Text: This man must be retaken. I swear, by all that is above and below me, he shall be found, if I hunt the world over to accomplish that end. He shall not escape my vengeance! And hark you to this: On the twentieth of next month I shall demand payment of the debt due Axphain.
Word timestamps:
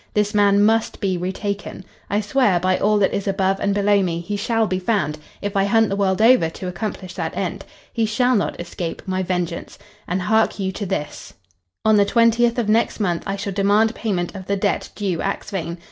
This 0.15 0.33
man 0.33 0.63
must 0.63 0.99
be 0.99 1.15
retaken. 1.15 1.85
I 2.09 2.21
swear, 2.21 2.59
by 2.59 2.75
all 2.75 2.97
that 2.97 3.13
is 3.13 3.27
above 3.27 3.59
and 3.59 3.71
below 3.71 4.01
me, 4.01 4.19
he 4.19 4.35
shall 4.35 4.65
be 4.65 4.79
found, 4.79 5.19
if 5.43 5.55
I 5.55 5.65
hunt 5.65 5.89
the 5.89 5.95
world 5.95 6.23
over 6.23 6.49
to 6.49 6.67
accomplish 6.67 7.13
that 7.13 7.37
end. 7.37 7.63
He 7.93 8.07
shall 8.07 8.35
not 8.35 8.59
escape 8.59 9.03
my 9.05 9.21
vengeance! 9.21 9.77
And 10.07 10.19
hark 10.23 10.57
you 10.57 10.71
to 10.71 10.87
this: 10.87 11.35
On 11.85 11.97
the 11.97 12.03
twentieth 12.05 12.57
of 12.57 12.67
next 12.67 12.99
month 12.99 13.21
I 13.27 13.35
shall 13.35 13.53
demand 13.53 13.93
payment 13.93 14.33
of 14.33 14.47
the 14.47 14.57
debt 14.57 14.89
due 14.95 15.19
Axphain. 15.21 15.77